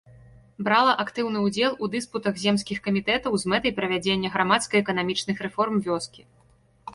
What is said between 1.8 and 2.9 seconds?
у дыспутах земскіх